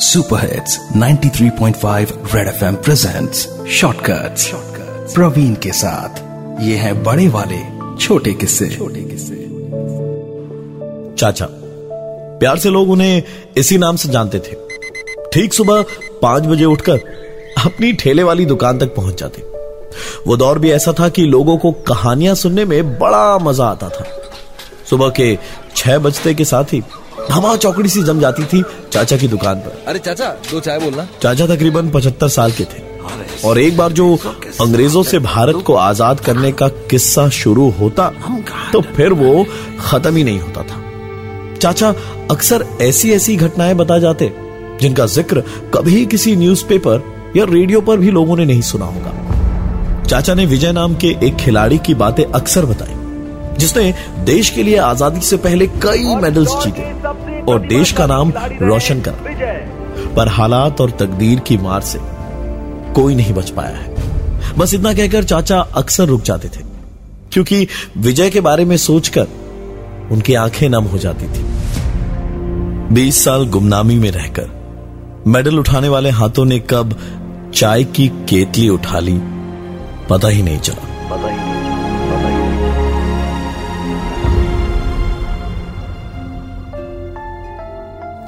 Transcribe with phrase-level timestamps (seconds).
[0.00, 4.50] Super hits 93.5 red FM presents shortcuts
[5.14, 6.20] Praveen के साथ
[6.62, 7.58] ये है बड़े वाले
[7.96, 9.34] छोटे किस्से। छोटे किस्से।
[11.16, 11.46] चाचा
[12.40, 13.22] प्यार से लोग उन्हें
[13.56, 14.54] इसी नाम से जानते थे।
[15.32, 15.84] ठीक सुबह
[16.22, 16.98] पाँच बजे उठकर
[17.66, 19.42] अपनी ठेले वाली दुकान तक पहुँच जाते।
[20.26, 24.06] वो दौर भी ऐसा था कि लोगों को कहानियाँ सुनने में बड़ा मज़ा आता था।
[24.90, 25.38] सुबह के
[25.76, 26.82] छह बजते के साथ ही
[27.30, 28.62] हवा चौकड़ी सी जम जाती थी
[28.92, 32.88] चाचा की दुकान पर। अरे चाचा दो चाय बोलना। चाचा तकरीबन पचहत्तर साल के थे।
[33.44, 34.14] और एक बार जो
[34.60, 38.08] अंग्रेज़ों से भारत को आज़ाद करने का किस्सा शुरू होता
[38.72, 39.44] तो फिर वो
[39.80, 40.82] खत्म ही नहीं होता था।
[41.56, 41.94] चाचा
[42.30, 44.32] अक्सर ऐसी ऐसी घटनाएँ बता जाते
[44.80, 45.42] जिनका ज़िक्र
[45.74, 49.12] कभी किसी न्यूज़पेपर या रेडियो पर भी लोगों ने नहीं सुना होगा।
[50.04, 52.94] चाचा ने विजय नाम के एक खिलाड़ी की बातें अक्सर बताई।
[53.60, 53.92] जिसने
[54.24, 56.82] देश के लिए आज़ादी से पहले कई मेडल्स जीते
[57.44, 58.32] और देश का नाम
[58.62, 61.98] रोशन करा। पर हालात और तकदीर की मार से
[62.94, 66.62] कोई नहीं बच पाया है। बस इतना कहकर चाचा अक्सर रुक जाते थे,
[67.32, 67.66] क्योंकि
[67.98, 69.26] विजय के बारे में सोचकर
[70.12, 71.44] उनकी आँखें नम हो जाती थी।
[72.94, 76.96] बीस साल गुमनामी में रहकर मेडल उठाने वाले हाथों ने कब
[77.54, 79.18] चाय की केतली उठा ली,
[80.10, 81.79] पता ही नहीं चला। पता ही नहीं